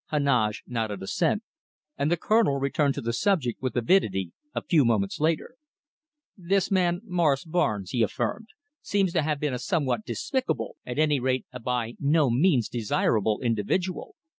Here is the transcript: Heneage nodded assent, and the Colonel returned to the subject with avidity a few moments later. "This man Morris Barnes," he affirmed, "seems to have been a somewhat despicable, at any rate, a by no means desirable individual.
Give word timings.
Heneage 0.09 0.63
nodded 0.65 1.03
assent, 1.03 1.43
and 1.95 2.09
the 2.09 2.17
Colonel 2.17 2.57
returned 2.57 2.95
to 2.95 3.01
the 3.01 3.13
subject 3.13 3.61
with 3.61 3.77
avidity 3.77 4.31
a 4.55 4.63
few 4.63 4.83
moments 4.83 5.19
later. 5.19 5.53
"This 6.35 6.71
man 6.71 7.01
Morris 7.03 7.45
Barnes," 7.45 7.91
he 7.91 8.01
affirmed, 8.01 8.47
"seems 8.81 9.13
to 9.13 9.21
have 9.21 9.39
been 9.39 9.53
a 9.53 9.59
somewhat 9.59 10.03
despicable, 10.03 10.75
at 10.87 10.97
any 10.97 11.19
rate, 11.19 11.45
a 11.53 11.59
by 11.59 11.97
no 11.99 12.31
means 12.31 12.67
desirable 12.67 13.41
individual. 13.41 14.15